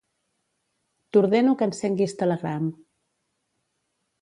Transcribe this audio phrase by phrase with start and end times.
[1.17, 2.73] T'ordeno que encenguis Telegram.